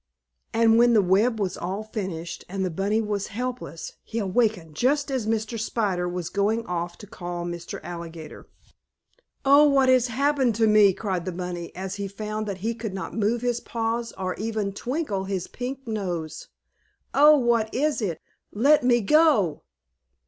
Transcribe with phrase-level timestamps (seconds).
[0.51, 5.11] And when the web was all finished, and the bunny was helpless, he awakened just
[5.11, 5.59] as Mr.
[5.59, 7.79] Spider was going off to call Mr.
[7.83, 8.47] Alligator.
[9.45, 13.13] "Oh, what has happened to me?" cried the bunny, as he found he could not
[13.13, 16.47] move his paws or even twinkle his pink nose.
[17.13, 18.19] "Oh, what is it?
[18.51, 19.61] Let me go!"